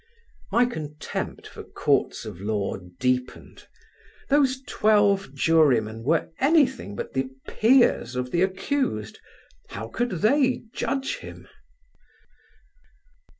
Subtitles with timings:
[0.51, 3.67] My contempt for Courts of law deepened:
[4.29, 9.19] those twelve jurymen were anything but the peers of the accused:
[9.69, 11.47] how could they judge him?